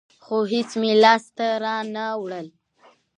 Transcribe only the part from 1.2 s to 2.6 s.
ته رانه وړل.